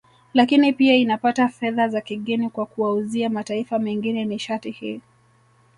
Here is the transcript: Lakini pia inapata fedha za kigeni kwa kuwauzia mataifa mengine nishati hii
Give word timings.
Lakini 0.33 0.73
pia 0.73 0.95
inapata 0.95 1.47
fedha 1.47 1.87
za 1.89 2.01
kigeni 2.01 2.49
kwa 2.49 2.65
kuwauzia 2.65 3.29
mataifa 3.29 3.79
mengine 3.79 4.25
nishati 4.25 4.71
hii 4.71 5.01